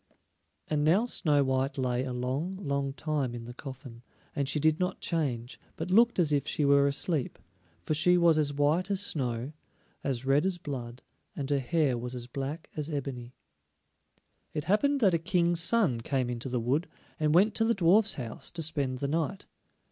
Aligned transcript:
And 0.67 0.83
now 0.83 1.05
Snow 1.05 1.43
white 1.43 1.77
lay 1.77 2.03
a 2.05 2.11
long, 2.11 2.53
long 2.53 2.91
time 2.91 3.35
in 3.35 3.45
the 3.45 3.53
coffin, 3.53 4.01
and 4.35 4.49
she 4.49 4.59
did 4.59 4.79
not 4.79 4.99
change, 4.99 5.59
but 5.75 5.91
looked 5.91 6.17
as 6.17 6.33
if 6.33 6.47
she 6.47 6.65
were 6.65 6.87
asleep; 6.87 7.37
for 7.83 7.93
she 7.93 8.17
was 8.17 8.39
as 8.39 8.51
white 8.51 8.89
as 8.89 8.99
snow, 8.99 9.53
as 10.03 10.25
red 10.25 10.43
as 10.47 10.57
blood, 10.57 11.03
and 11.35 11.51
her 11.51 11.59
hair 11.59 11.99
was 11.99 12.15
as 12.15 12.25
black 12.25 12.67
as 12.75 12.89
ebony. 12.89 13.35
It 14.55 14.63
happened 14.63 15.01
that 15.01 15.13
a 15.13 15.19
King's 15.19 15.59
son 15.59 15.99
came 16.01 16.31
into 16.31 16.49
the 16.49 16.59
wood, 16.59 16.87
and 17.19 17.35
went 17.35 17.53
to 17.53 17.63
the 17.63 17.75
dwarfs' 17.75 18.15
house 18.15 18.49
to 18.49 18.63
spend 18.63 18.97
the 18.97 19.07
night. 19.07 19.45